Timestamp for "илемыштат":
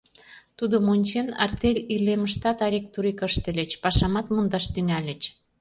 1.93-2.57